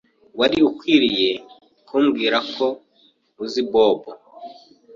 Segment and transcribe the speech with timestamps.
[0.39, 1.29] Wari ukwiye
[1.87, 2.65] kumbwira ko
[3.43, 4.11] uzi Bobo.